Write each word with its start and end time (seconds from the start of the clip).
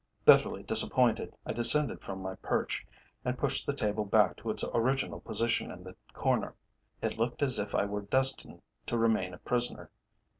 Bitterly 0.25 0.63
disappointed, 0.63 1.37
I 1.45 1.53
descended 1.53 2.01
from 2.01 2.23
my 2.23 2.33
perch, 2.33 2.87
and 3.23 3.37
pushed 3.37 3.67
the 3.67 3.73
table 3.75 4.03
back 4.03 4.35
to 4.37 4.49
its 4.49 4.63
original 4.73 5.19
position 5.19 5.69
in 5.69 5.83
the 5.83 5.95
corner. 6.11 6.55
It 7.03 7.19
looked 7.19 7.43
as 7.43 7.59
if 7.59 7.75
I 7.75 7.85
were 7.85 8.01
destined 8.01 8.63
to 8.87 8.97
remain 8.97 9.31
a 9.35 9.37
prisoner. 9.37 9.91